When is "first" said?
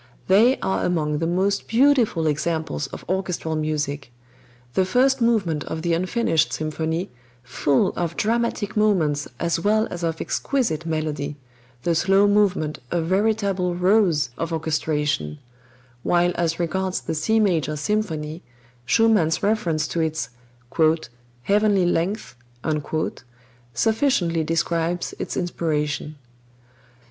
4.83-5.21